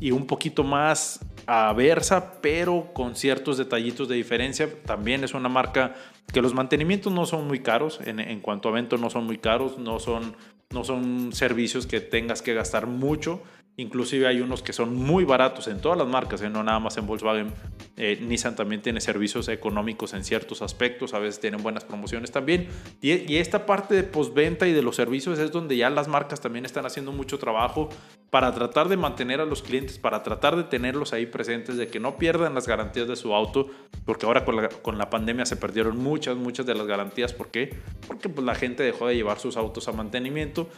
y 0.00 0.12
un 0.12 0.26
poquito 0.26 0.64
más 0.64 1.20
a 1.46 1.72
Versa, 1.72 2.40
pero 2.40 2.90
con 2.92 3.16
ciertos 3.16 3.56
detallitos 3.58 4.08
de 4.08 4.16
diferencia. 4.16 4.68
También 4.84 5.24
es 5.24 5.34
una 5.34 5.48
marca 5.48 5.94
que 6.32 6.42
los 6.42 6.54
mantenimientos 6.54 7.12
no 7.12 7.24
son 7.24 7.46
muy 7.48 7.60
caros, 7.60 8.00
en, 8.04 8.40
cuanto 8.40 8.68
a 8.68 8.72
evento 8.72 8.98
no 8.98 9.08
son 9.08 9.24
muy 9.24 9.38
caros, 9.38 9.78
no 9.78 9.98
son, 9.98 10.36
no 10.70 10.84
son 10.84 11.32
servicios 11.32 11.86
que 11.86 12.00
tengas 12.00 12.42
que 12.42 12.52
gastar 12.52 12.86
mucho. 12.86 13.42
Inclusive 13.78 14.26
hay 14.26 14.40
unos 14.40 14.60
que 14.60 14.72
son 14.72 14.94
muy 14.94 15.24
baratos 15.24 15.68
en 15.68 15.80
todas 15.80 15.96
las 15.96 16.08
marcas, 16.08 16.42
¿eh? 16.42 16.50
no 16.50 16.64
nada 16.64 16.80
más 16.80 16.96
en 16.98 17.06
Volkswagen, 17.06 17.54
Eh, 18.00 18.16
Nissan 18.20 18.54
también 18.54 18.80
tiene 18.80 19.00
servicios 19.00 19.48
económicos 19.48 20.14
en 20.14 20.22
ciertos 20.22 20.62
aspectos, 20.62 21.14
a 21.14 21.18
veces 21.18 21.40
tienen 21.40 21.62
buenas 21.62 21.84
promociones 21.84 22.30
también. 22.30 22.68
Y, 23.00 23.32
y 23.32 23.38
esta 23.38 23.66
parte 23.66 23.94
de 23.96 24.04
postventa 24.04 24.68
y 24.68 24.72
de 24.72 24.82
los 24.82 24.94
servicios 24.94 25.38
es 25.40 25.50
donde 25.50 25.76
ya 25.76 25.90
las 25.90 26.06
marcas 26.06 26.40
también 26.40 26.64
están 26.64 26.86
haciendo 26.86 27.10
mucho 27.10 27.38
trabajo 27.38 27.88
para 28.30 28.52
tratar 28.52 28.88
de 28.88 28.96
mantener 28.96 29.40
a 29.40 29.44
los 29.44 29.62
clientes, 29.62 29.98
para 29.98 30.22
tratar 30.22 30.54
de 30.54 30.64
tenerlos 30.64 31.12
ahí 31.12 31.26
presentes, 31.26 31.76
de 31.76 31.88
que 31.88 31.98
no 31.98 32.18
pierdan 32.18 32.54
las 32.54 32.68
garantías 32.68 33.08
de 33.08 33.16
su 33.16 33.34
auto, 33.34 33.68
porque 34.04 34.26
ahora 34.26 34.44
con 34.44 34.56
la, 34.56 34.68
con 34.68 34.96
la 34.96 35.10
pandemia 35.10 35.44
se 35.44 35.56
perdieron 35.56 35.98
muchas, 35.98 36.36
muchas 36.36 36.66
de 36.66 36.74
las 36.74 36.86
garantías. 36.86 37.32
¿Por 37.32 37.50
qué? 37.50 37.74
Porque 38.06 38.28
pues, 38.28 38.44
la 38.44 38.54
gente 38.54 38.82
dejó 38.84 39.08
de 39.08 39.16
llevar 39.16 39.40
sus 39.40 39.56
autos 39.56 39.88
a 39.88 39.92
mantenimiento. 39.92 40.68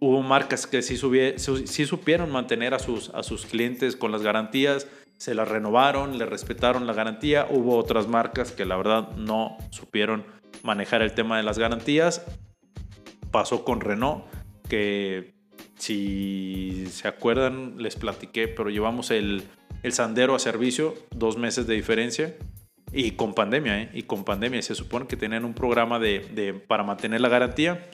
Hubo 0.00 0.22
marcas 0.22 0.66
que 0.66 0.82
sí, 0.82 0.96
sí 0.96 1.86
supieron 1.86 2.30
mantener 2.30 2.74
a 2.74 2.78
sus, 2.78 3.10
a 3.10 3.22
sus 3.22 3.46
clientes 3.46 3.96
con 3.96 4.12
las 4.12 4.22
garantías, 4.22 4.86
se 5.16 5.34
las 5.34 5.48
renovaron, 5.48 6.16
le 6.18 6.26
respetaron 6.26 6.86
la 6.86 6.92
garantía. 6.92 7.48
Hubo 7.50 7.76
otras 7.76 8.06
marcas 8.06 8.52
que 8.52 8.64
la 8.64 8.76
verdad 8.76 9.16
no 9.16 9.58
supieron 9.70 10.24
manejar 10.62 11.02
el 11.02 11.12
tema 11.12 11.36
de 11.36 11.42
las 11.42 11.58
garantías. 11.58 12.24
Pasó 13.32 13.64
con 13.64 13.80
Renault, 13.80 14.24
que 14.68 15.34
si 15.76 16.86
se 16.90 17.08
acuerdan, 17.08 17.82
les 17.82 17.96
platiqué, 17.96 18.46
pero 18.46 18.70
llevamos 18.70 19.10
el, 19.10 19.42
el 19.82 19.92
Sandero 19.92 20.36
a 20.36 20.38
servicio, 20.38 20.94
dos 21.10 21.36
meses 21.36 21.66
de 21.66 21.74
diferencia. 21.74 22.36
Y 22.92 23.12
con 23.12 23.34
pandemia, 23.34 23.82
¿eh? 23.82 23.90
Y 23.92 24.04
con 24.04 24.24
pandemia. 24.24 24.62
Se 24.62 24.74
supone 24.74 25.06
que 25.06 25.16
tenían 25.16 25.44
un 25.44 25.52
programa 25.52 25.98
de, 25.98 26.20
de, 26.20 26.54
para 26.54 26.84
mantener 26.84 27.20
la 27.20 27.28
garantía. 27.28 27.86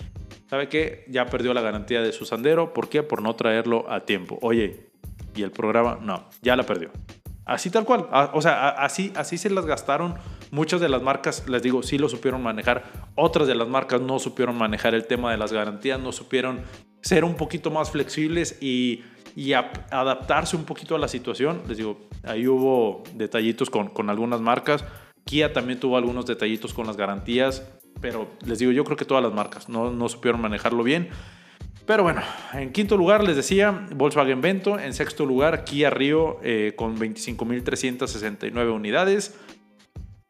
¿Sabe 0.55 0.69
qué? 0.69 1.05
Ya 1.09 1.27
perdió 1.27 1.53
la 1.53 1.63
garantía 1.63 2.01
de 2.01 2.13
su 2.13 2.25
Sandero. 2.25 2.73
¿Por 2.73 2.89
qué? 2.89 3.03
Por 3.03 3.23
no 3.23 3.35
traerlo 3.35 3.91
a 3.91 4.05
tiempo. 4.05 4.39
Oye, 4.41 4.87
y 5.35 5.43
el 5.43 5.51
programa, 5.51 5.99
no, 6.01 6.29
ya 6.43 6.55
la 6.55 6.63
perdió. 6.63 6.93
Así 7.45 7.71
tal 7.71 7.85
cual. 7.85 8.07
O 8.35 8.41
sea, 8.41 8.69
así, 8.69 9.13
así 9.17 9.37
se 9.37 9.51
las 9.51 9.67
gastaron. 9.67 10.15
Muchas 10.53 10.81
de 10.81 10.89
las 10.89 11.03
marcas, 11.03 11.49
les 11.49 11.61
digo, 11.61 11.83
sí 11.83 11.99
lo 11.99 12.09
supieron 12.09 12.41
manejar. 12.41 12.85
Otras 13.17 13.49
de 13.49 13.57
las 13.57 13.67
marcas 13.67 14.01
no 14.01 14.21
supieron 14.21 14.57
manejar 14.57 14.95
el 14.95 15.09
tema 15.09 15.33
de 15.33 15.39
las 15.39 15.53
garantías, 15.53 15.99
no 15.99 16.13
supieron 16.13 16.61
ser 17.01 17.25
un 17.25 17.35
poquito 17.35 17.73
más 17.73 17.91
flexibles 17.91 18.57
y, 18.63 19.03
y 19.35 19.55
adaptarse 19.55 20.55
un 20.55 20.63
poquito 20.63 20.95
a 20.95 21.01
la 21.01 21.09
situación. 21.09 21.63
Les 21.67 21.79
digo, 21.79 21.99
ahí 22.23 22.47
hubo 22.47 23.03
detallitos 23.15 23.71
con, 23.71 23.89
con 23.89 24.09
algunas 24.09 24.41
marcas. 24.41 24.85
Kia 25.25 25.53
también 25.53 25.81
tuvo 25.81 25.97
algunos 25.97 26.27
detallitos 26.27 26.75
con 26.75 26.87
las 26.87 26.97
garantías, 26.97 27.67
pero 28.01 28.29
les 28.45 28.59
digo, 28.59 28.73
yo 28.73 28.85
creo 28.85 28.97
que 28.97 29.05
todas 29.05 29.23
las 29.23 29.33
marcas 29.33 29.69
no, 29.69 29.91
no 29.91 30.09
supieron 30.09 30.41
manejarlo 30.41 30.83
bien. 30.83 31.09
Pero 31.87 32.03
bueno, 32.03 32.23
en 32.55 32.73
quinto 32.73 32.97
lugar 32.97 33.23
les 33.23 33.37
decía 33.37 33.87
Volkswagen 33.95 34.41
Vento, 34.41 34.79
en 34.79 34.95
sexto 34.95 35.27
lugar 35.27 35.65
Kia 35.65 35.91
Rio 35.91 36.39
eh, 36.43 36.73
con 36.77 36.97
25.369 36.99 38.75
unidades. 38.75 39.39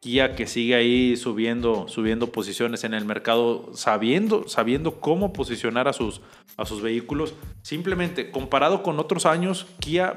Kia 0.01 0.35
que 0.35 0.45
sigue 0.47 0.75
ahí 0.75 1.15
subiendo, 1.17 1.87
subiendo 1.87 2.31
posiciones 2.31 2.83
en 2.83 2.93
el 2.93 3.05
mercado, 3.05 3.71
sabiendo, 3.73 4.47
sabiendo 4.47 4.99
cómo 4.99 5.33
posicionar 5.33 5.87
a 5.87 5.93
sus, 5.93 6.21
a 6.57 6.65
sus 6.65 6.81
vehículos. 6.81 7.33
Simplemente 7.63 8.29
comparado 8.29 8.83
con 8.83 8.99
otros 8.99 9.25
años, 9.25 9.65
Kia 9.79 10.13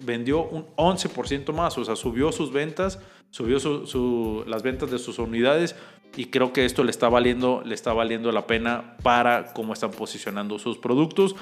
vendió, 0.00 0.42
un 0.42 0.66
11% 0.76 1.52
más, 1.52 1.78
o 1.78 1.84
sea, 1.84 1.94
subió 1.94 2.32
sus 2.32 2.52
ventas, 2.52 2.98
subió 3.30 3.60
su, 3.60 4.44
las 4.46 4.62
ventas 4.62 4.90
de 4.90 4.98
sus 4.98 5.18
unidades 5.18 5.76
y 6.16 6.26
creo 6.26 6.52
que 6.52 6.64
esto 6.64 6.82
le 6.84 6.90
está 6.90 7.08
valiendo, 7.08 7.62
le 7.64 7.74
está 7.74 7.92
valiendo 7.92 8.32
la 8.32 8.46
pena 8.46 8.96
para 9.02 9.52
cómo 9.52 9.72
están 9.72 9.92
posicionando 9.92 10.58
sus 10.58 10.78
productos. 10.78 11.36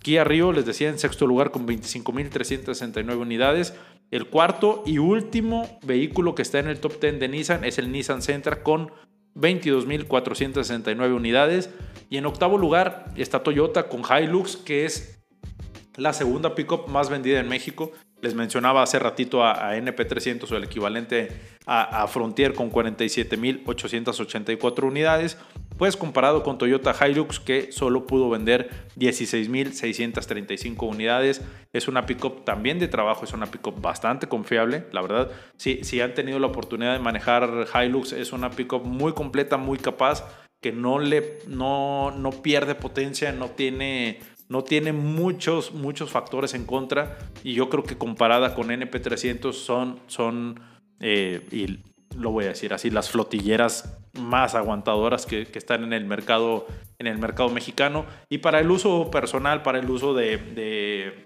Kia 0.00 0.24
Rio, 0.24 0.52
les 0.52 0.64
decía, 0.64 0.88
en 0.88 0.98
sexto 0.98 1.26
lugar 1.26 1.50
con 1.50 1.66
25.369 1.66 3.16
unidades. 3.16 3.74
El 4.10 4.26
cuarto 4.26 4.82
y 4.86 4.98
último 4.98 5.78
vehículo 5.82 6.34
que 6.34 6.42
está 6.42 6.58
en 6.58 6.68
el 6.68 6.80
top 6.80 7.00
10 7.00 7.18
de 7.18 7.28
Nissan 7.28 7.64
es 7.64 7.78
el 7.78 7.90
Nissan 7.90 8.22
Sentra 8.22 8.62
con 8.62 8.92
22.469 9.34 11.14
unidades. 11.14 11.70
Y 12.10 12.18
en 12.18 12.26
octavo 12.26 12.58
lugar 12.58 13.06
está 13.16 13.42
Toyota 13.42 13.88
con 13.88 14.02
Hilux, 14.02 14.56
que 14.56 14.84
es 14.84 15.20
la 15.96 16.12
segunda 16.12 16.54
pickup 16.54 16.88
más 16.88 17.10
vendida 17.10 17.40
en 17.40 17.48
México. 17.48 17.92
Les 18.22 18.34
mencionaba 18.34 18.82
hace 18.84 19.00
ratito 19.00 19.44
a, 19.44 19.76
NP300 19.76 20.50
o 20.50 20.56
el 20.56 20.64
equivalente 20.64 21.28
a, 21.66 22.06
Frontier 22.06 22.54
con 22.54 22.70
47.884 22.70 24.84
unidades, 24.84 25.36
pues 25.76 25.96
comparado 25.96 26.44
con 26.44 26.56
Toyota 26.56 26.94
Hilux 27.04 27.40
que 27.40 27.72
solo 27.72 28.06
pudo 28.06 28.30
vender 28.30 28.70
16.635 28.96 30.88
unidades. 30.88 31.42
Es 31.72 31.88
una 31.88 32.06
pickup 32.06 32.44
también 32.44 32.78
de 32.78 32.86
trabajo, 32.86 33.24
es 33.24 33.32
una 33.32 33.46
pickup 33.46 33.80
bastante 33.80 34.28
confiable, 34.28 34.86
la 34.92 35.02
verdad. 35.02 35.32
Si, 35.56 35.82
si 35.82 36.00
han 36.00 36.14
tenido 36.14 36.38
la 36.38 36.46
oportunidad 36.46 36.92
de 36.92 37.00
manejar 37.00 37.66
Hilux, 37.74 38.12
es 38.12 38.32
una 38.32 38.50
pickup 38.50 38.84
muy 38.84 39.14
completa, 39.14 39.56
muy 39.56 39.78
capaz, 39.78 40.22
que 40.62 40.70
no, 40.70 41.00
le, 41.00 41.40
no, 41.48 42.12
no 42.12 42.30
pierde 42.30 42.76
potencia, 42.76 43.32
no 43.32 43.50
tiene 43.50 44.20
no 44.52 44.64
tiene 44.64 44.92
muchos, 44.92 45.72
muchos 45.72 46.10
factores 46.10 46.52
en 46.52 46.66
contra. 46.66 47.18
Y 47.42 47.54
yo 47.54 47.70
creo 47.70 47.84
que 47.84 47.96
comparada 47.96 48.54
con 48.54 48.68
NP300 48.68 49.52
son, 49.54 49.98
son 50.08 50.60
eh, 51.00 51.40
y 51.50 51.78
lo 52.16 52.30
voy 52.30 52.44
a 52.44 52.48
decir 52.48 52.74
así, 52.74 52.90
las 52.90 53.08
flotilleras 53.10 53.98
más 54.20 54.54
aguantadoras 54.54 55.24
que, 55.24 55.48
están 55.54 55.84
en 55.84 55.94
el, 55.94 56.04
mercado, 56.04 56.66
en 56.98 57.06
el 57.06 57.16
mercado 57.16 57.48
mexicano. 57.48 58.04
Y 58.28 58.38
para 58.38 58.60
el 58.60 58.70
uso 58.70 59.10
personal, 59.10 59.62
para 59.62 59.78
el 59.78 59.88
uso 59.88 60.12
de 60.12 61.24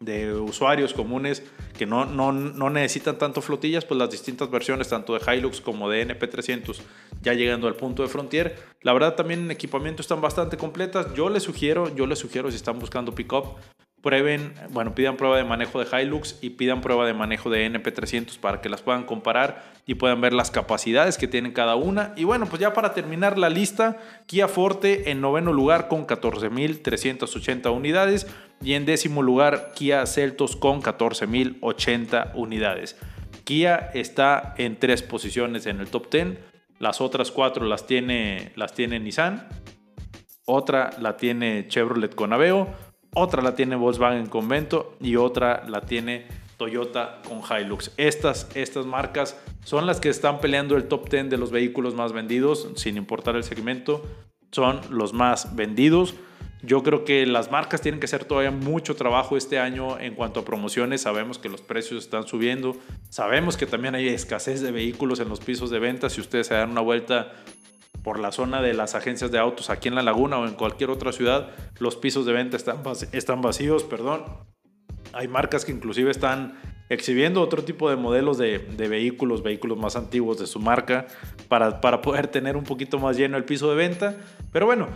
de 0.00 0.34
usuarios 0.34 0.92
comunes 0.92 1.42
que 1.76 1.86
no, 1.86 2.04
no, 2.04 2.32
no, 2.32 2.70
necesitan 2.70 3.18
tanto 3.18 3.40
flotillas, 3.40 3.84
pues 3.84 3.98
las 3.98 4.10
distintas 4.10 4.50
versiones, 4.50 4.88
tanto 4.88 5.16
de 5.16 5.36
Hilux 5.36 5.60
como 5.60 5.88
de 5.88 6.06
NP300, 6.06 6.78
ya 7.22 7.34
llegando 7.34 7.68
al 7.68 7.76
punto 7.76 8.02
de 8.02 8.08
Frontier, 8.08 8.56
la 8.82 8.92
verdad 8.92 9.14
también 9.14 9.40
en 9.40 9.50
equipamiento 9.50 10.02
están 10.02 10.20
bastante 10.20 10.56
completas. 10.56 11.14
Yo 11.14 11.28
les 11.28 11.42
sugiero, 11.42 11.94
yo 11.94 12.06
les 12.06 12.18
sugiero 12.18 12.50
si 12.50 12.56
están 12.56 12.78
buscando 12.78 13.14
pickup, 13.14 13.56
prueben, 14.02 14.54
bueno, 14.70 14.94
pidan 14.94 15.16
prueba 15.16 15.36
de 15.36 15.44
manejo 15.44 15.82
de 15.82 16.02
Hilux 16.02 16.38
y 16.40 16.50
pidan 16.50 16.80
prueba 16.80 17.06
de 17.06 17.14
manejo 17.14 17.50
de 17.50 17.70
NP300 17.70 18.38
para 18.38 18.60
que 18.60 18.68
las 18.68 18.82
puedan 18.82 19.04
comparar 19.04 19.64
y 19.86 19.94
puedan 19.94 20.20
ver 20.20 20.32
las 20.32 20.50
capacidades 20.50 21.18
que 21.18 21.28
tienen 21.28 21.52
cada 21.52 21.76
una. 21.76 22.12
Y 22.16 22.24
bueno, 22.24 22.46
pues 22.46 22.60
ya 22.60 22.72
para 22.72 22.94
terminar 22.94 23.38
la 23.38 23.50
lista, 23.50 23.98
Kia 24.26 24.48
Forte 24.48 25.10
en 25.10 25.20
noveno 25.20 25.52
lugar 25.52 25.88
con 25.88 26.06
14.380 26.06 27.74
unidades 27.74 28.26
y 28.62 28.74
en 28.74 28.86
décimo 28.86 29.22
lugar 29.22 29.72
Kia 29.74 30.06
Celtos 30.06 30.56
con 30.56 30.82
14.080 30.82 32.32
unidades. 32.34 32.96
Kia 33.44 33.90
está 33.94 34.54
en 34.58 34.78
tres 34.78 35.02
posiciones 35.02 35.66
en 35.66 35.80
el 35.80 35.88
top 35.88 36.10
10. 36.10 36.38
Las 36.78 37.00
otras 37.00 37.30
cuatro 37.30 37.64
las 37.64 37.86
tiene, 37.86 38.52
las 38.56 38.74
tiene 38.74 39.00
Nissan. 39.00 39.48
Otra 40.44 40.90
la 41.00 41.16
tiene 41.16 41.66
Chevrolet 41.66 42.14
con 42.14 42.32
Aveo 42.32 42.68
otra 43.16 43.42
la 43.42 43.54
tiene 43.54 43.76
Volkswagen 43.76 44.26
con 44.26 44.46
Vento 44.46 44.94
y 45.00 45.16
otra 45.16 45.64
la 45.66 45.80
tiene 45.80 46.26
Toyota 46.58 47.22
con 47.26 47.40
Hilux. 47.40 47.90
Estas, 47.96 48.48
estas 48.54 48.84
marcas 48.84 49.40
son 49.64 49.86
las 49.86 50.00
que 50.00 50.10
están 50.10 50.40
peleando 50.40 50.76
el 50.76 50.86
top 50.86 51.08
10 51.08 51.30
de 51.30 51.38
los 51.38 51.50
vehículos 51.50 51.94
más 51.94 52.12
vendidos, 52.12 52.68
sin 52.76 52.96
importar 52.98 53.34
el 53.36 53.42
segmento, 53.42 54.02
son 54.52 54.80
los 54.90 55.14
más 55.14 55.56
vendidos. 55.56 56.14
Yo 56.62 56.82
creo 56.82 57.04
que 57.04 57.24
las 57.26 57.50
marcas 57.50 57.80
tienen 57.80 58.00
que 58.00 58.06
hacer 58.06 58.24
todavía 58.24 58.50
mucho 58.50 58.96
trabajo 58.96 59.36
este 59.36 59.58
año 59.58 59.98
en 59.98 60.14
cuanto 60.14 60.40
a 60.40 60.44
promociones. 60.44 61.02
Sabemos 61.02 61.38
que 61.38 61.48
los 61.48 61.62
precios 61.62 62.04
están 62.04 62.26
subiendo. 62.26 62.76
Sabemos 63.08 63.56
que 63.56 63.66
también 63.66 63.94
hay 63.94 64.08
escasez 64.08 64.60
de 64.60 64.72
vehículos 64.72 65.20
en 65.20 65.28
los 65.28 65.40
pisos 65.40 65.70
de 65.70 65.78
venta. 65.78 66.10
Si 66.10 66.20
ustedes 66.20 66.48
se 66.48 66.54
dan 66.54 66.70
una 66.70 66.80
vuelta 66.80 67.32
por 68.06 68.20
la 68.20 68.30
zona 68.30 68.62
de 68.62 68.72
las 68.72 68.94
agencias 68.94 69.32
de 69.32 69.40
autos 69.40 69.68
aquí 69.68 69.88
en 69.88 69.96
La 69.96 70.02
Laguna 70.04 70.38
o 70.38 70.46
en 70.46 70.54
cualquier 70.54 70.90
otra 70.90 71.10
ciudad, 71.10 71.50
los 71.80 71.96
pisos 71.96 72.24
de 72.24 72.32
venta 72.32 72.56
están, 72.56 73.42
vacíos, 73.42 73.82
perdón. 73.82 74.22
Hay 75.12 75.26
marcas 75.26 75.64
que 75.64 75.72
inclusive 75.72 76.12
están 76.12 76.54
exhibiendo 76.88 77.42
otro 77.42 77.64
tipo 77.64 77.90
de 77.90 77.96
modelos 77.96 78.38
de, 78.38 78.58
vehículos, 78.58 79.42
vehículos 79.42 79.76
más 79.76 79.96
antiguos 79.96 80.38
de 80.38 80.46
su 80.46 80.60
marca, 80.60 81.08
para, 81.48 81.80
para 81.80 82.00
poder 82.00 82.28
tener 82.28 82.56
un 82.56 82.62
poquito 82.62 83.00
más 83.00 83.16
lleno 83.16 83.36
el 83.38 83.44
piso 83.44 83.68
de 83.70 83.74
venta. 83.74 84.14
Pero 84.52 84.66
bueno, 84.66 84.86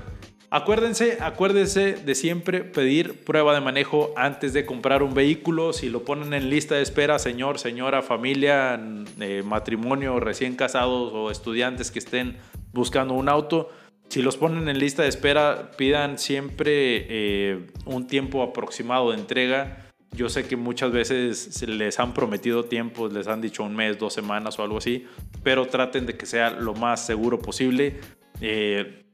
Acuérdense, 0.53 1.19
acuérdense 1.21 1.93
de 1.93 2.15
siempre 2.17 2.65
pedir 2.65 3.25
prueba 3.25 3.55
de 3.55 3.61
manejo 3.61 4.13
antes 4.17 4.53
de 4.53 4.67
comprar 4.67 5.05
un 5.05 5.15
vehículo. 5.15 5.73
Si 5.73 5.89
lo 5.89 6.05
ponen 6.05 6.35
en 6.35 6.51
lista 6.51 6.75
de 6.75 6.83
espera, 6.83 7.21
señor, 7.21 7.61
señora, 7.61 8.03
familia, 8.03 8.81
eh, 9.21 9.45
matrimonio, 9.45 10.19
recién 10.19 10.57
casados 10.57 11.13
o 11.15 11.31
estudiantes 11.31 11.93
que 11.93 12.01
estén 12.01 12.37
buscando 12.73 13.15
un 13.15 13.29
auto, 13.29 13.71
si 14.11 14.23
los 14.23 14.37
ponen 14.37 14.69
en 14.69 14.79
lista 14.79 15.03
de 15.05 15.09
espera, 15.09 15.71
pidan 15.77 16.19
siempre 16.19 17.07
eh, 17.09 17.67
un 17.85 18.09
tiempo 18.09 18.43
aproximado 18.43 19.13
de 19.13 19.19
entrega. 19.19 19.87
Yo 20.11 20.29
sé 20.29 20.49
que 20.49 20.57
muchas 20.57 20.91
veces 20.91 21.63
les 21.63 22.01
han 22.01 22.13
prometido 22.13 22.65
tiempo, 22.65 23.07
les 23.07 23.29
han 23.29 23.41
dicho 23.41 23.63
un 23.63 23.77
mes, 23.77 24.01
dos 24.01 24.13
semanas 24.13 24.59
o 24.59 24.65
algo 24.65 24.79
así, 24.79 25.07
pero 25.45 25.67
traten 25.67 26.07
de 26.07 26.17
que 26.17 26.27
sea 26.27 26.51
lo 26.51 26.75
más 26.75 27.07
seguro 27.07 27.39
posible. 27.39 28.01
Eh, 28.41 29.05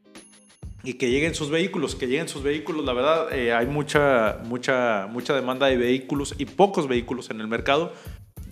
y 0.86 0.94
que 0.94 1.10
lleguen 1.10 1.34
sus 1.34 1.50
vehículos, 1.50 1.96
que 1.96 2.06
lleguen 2.06 2.28
sus 2.28 2.44
vehículos. 2.44 2.84
La 2.84 2.92
verdad, 2.92 3.34
eh, 3.34 3.52
hay 3.52 3.66
mucha, 3.66 4.38
mucha, 4.44 5.08
mucha 5.10 5.34
demanda 5.34 5.66
de 5.66 5.76
vehículos 5.76 6.34
y 6.38 6.46
pocos 6.46 6.86
vehículos 6.86 7.28
en 7.30 7.40
el 7.40 7.48
mercado. 7.48 7.92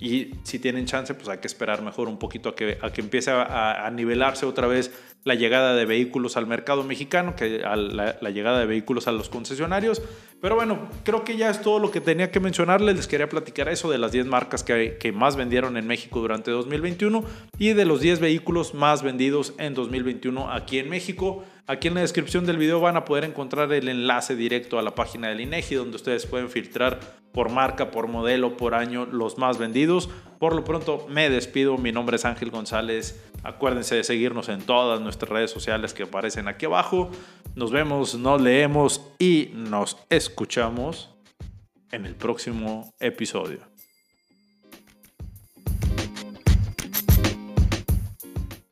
Y 0.05 0.35
si 0.43 0.59
tienen 0.59 0.85
chance, 0.85 1.15
pues 1.15 1.29
hay 1.31 1.39
que 1.39 1.47
esperar 1.47 1.81
mejor 1.81 2.09
un 2.09 2.19
poquito 2.19 2.51
a 2.51 2.55
que, 2.55 2.77
a 2.83 2.93
que 2.93 3.01
empiece 3.01 3.31
a, 3.31 3.87
a 3.87 3.91
nivelarse 3.91 4.45
otra 4.45 4.67
vez 4.67 5.14
la 5.25 5.35
llegada 5.35 5.75
de 5.75 5.87
vehículos 5.87 6.37
al 6.37 6.47
mercado 6.47 6.85
mexicano, 6.85 7.35
que 7.35 7.61
la, 7.61 7.77
la, 8.21 8.31
llegada 8.31 8.61
de 8.61 8.67
vehículos 8.67 9.09
a 9.09 9.13
los 9.13 9.31
concesionarios. 9.31 10.03
Pero 10.41 10.55
bueno, 10.55 10.91
creo 11.03 11.25
que 11.25 11.39
ya 11.39 11.49
es 11.49 11.63
todo 11.63 11.79
lo 11.79 11.91
que 11.91 12.03
tenía 12.03 12.31
que 12.31 12.41
mencionarles. 12.41 12.95
Les 12.95 13.07
quería 13.07 13.29
platicar 13.29 13.71
eso 13.71 13.91
de 13.91 13.97
las 13.97 14.13
10 14.13 14.27
marcas 14.27 14.63
que, 14.63 14.99
que 15.01 15.13
más 15.13 15.37
vendieron 15.37 15.79
en 15.79 15.87
México 15.87 16.21
durante 16.21 16.51
2021 16.51 17.25
y 17.59 17.73
de 17.73 17.85
los 17.87 18.03
10 18.03 18.21
vehículos 18.21 18.75
más 18.75 19.03
vendidos 19.03 19.55
en 19.59 19.73
2021 19.73 20.53
aquí 20.53 20.79
en 20.79 20.91
México. 20.91 21.45
Aquí 21.67 21.89
en 21.89 21.95
la 21.95 22.03
descripción 22.03 22.45
del 22.45 22.59
video 22.59 22.79
van 22.79 22.99
a 22.99 23.07
poder 23.07 23.25
encontrar 23.25 23.73
el 23.73 23.89
enlace 23.89 24.37
directo 24.37 24.79
a 24.79 24.83
la 24.83 24.95
página 24.95 25.29
del 25.29 25.41
INEGI 25.41 25.77
donde 25.77 25.97
ustedes 25.97 26.27
pueden 26.27 26.51
filtrar 26.51 27.01
por 27.33 27.49
marca, 27.49 27.91
por 27.91 28.07
modelo, 28.07 28.59
por 28.59 28.75
año 28.75 29.07
los 29.07 29.39
más 29.39 29.57
vendidos. 29.57 30.11
Por 30.45 30.55
lo 30.55 30.63
pronto 30.63 31.07
me 31.09 31.31
despido, 31.31 31.79
mi 31.79 31.91
nombre 31.91 32.17
es 32.17 32.27
Ángel 32.27 32.51
González. 32.51 33.19
Acuérdense 33.45 33.95
de 33.95 34.05
seguirnos 34.05 34.51
en 34.51 34.61
todas 34.61 35.01
nuestras 35.01 35.31
redes 35.31 35.51
sociales 35.51 35.95
que 35.95 36.03
aparecen 36.03 36.49
aquí 36.49 36.67
abajo. 36.67 37.11
Nos 37.55 37.73
vemos, 37.73 38.15
nos 38.17 38.43
leemos 38.43 39.01
y 39.19 39.53
nos 39.55 39.97
escuchamos 40.11 41.09
en 41.93 42.05
el 42.05 42.15
próximo 42.15 42.93
episodio. 43.01 43.74